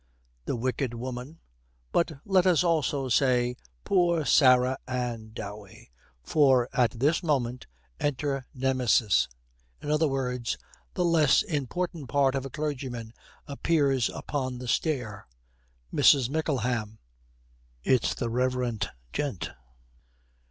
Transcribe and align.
The 0.45 0.55
wicked 0.55 0.95
woman: 0.95 1.37
but 1.91 2.11
let 2.25 2.47
us 2.47 2.63
also 2.63 3.07
say 3.07 3.55
'Poor 3.85 4.25
Sarah 4.25 4.79
Ann 4.87 5.29
Dowey.' 5.31 5.91
For 6.23 6.67
at 6.73 6.89
this 6.99 7.21
moment, 7.21 7.67
enter 7.99 8.47
Nemesis. 8.51 9.27
In 9.79 9.91
other 9.91 10.07
words, 10.07 10.57
the 10.95 11.05
less 11.05 11.43
important 11.43 12.09
part 12.09 12.33
of 12.33 12.47
a 12.47 12.49
clergyman 12.49 13.13
appears 13.45 14.09
upon 14.09 14.57
the 14.57 14.67
stair. 14.67 15.27
MRS. 15.93 16.31
MICKLEHAM. 16.31 16.97
'It's 17.83 18.15
the 18.15 18.31
reverent 18.31 18.89
gent!' 19.13 19.51